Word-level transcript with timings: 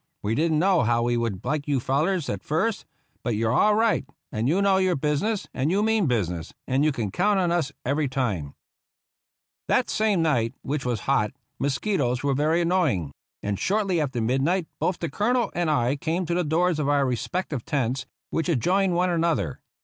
We 0.23 0.33
didn't 0.33 0.57
know 0.57 0.81
how 0.81 1.03
we 1.03 1.15
would 1.15 1.45
like 1.45 1.67
you 1.67 1.79
fellars 1.79 2.27
at 2.27 2.41
first; 2.41 2.87
but 3.23 3.35
you're 3.35 3.53
all 3.53 3.75
right, 3.75 4.03
and 4.31 4.49
you 4.49 4.59
know 4.59 4.77
your 4.77 4.95
business, 4.95 5.47
and 5.53 5.69
you 5.69 5.83
mean 5.83 6.07
business, 6.07 6.55
and 6.67 6.83
you 6.83 6.91
can 6.91 7.11
count 7.11 7.39
on 7.39 7.51
us 7.51 7.71
every 7.85 8.07
time!" 8.09 8.55
That 9.67 9.91
same 9.91 10.23
night, 10.23 10.55
which 10.63 10.85
was 10.87 11.01
hot, 11.01 11.33
mosquitoes 11.59 12.23
were 12.23 12.33
very 12.33 12.61
annoying; 12.61 13.11
and 13.43 13.59
shortly 13.59 14.01
after 14.01 14.21
midnight 14.21 14.65
both 14.79 14.97
the 14.97 15.07
Colonel 15.07 15.51
and 15.53 15.69
I 15.69 15.97
came 15.97 16.25
to 16.25 16.33
the 16.33 16.43
doors 16.43 16.79
of 16.79 16.89
our 16.89 17.05
respective 17.05 17.63
tents, 17.63 18.07
which 18.31 18.49
adjoined 18.49 18.95
one 18.95 19.11
another. 19.11 19.59